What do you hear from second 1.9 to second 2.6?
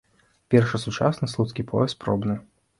пробны.